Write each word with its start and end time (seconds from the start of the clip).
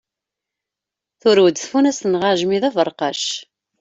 Turew-d 1.21 1.57
tfunast-nneɣ 1.57 2.21
aɛejmi 2.25 2.57
d 2.61 2.63
aberqac. 2.69 3.23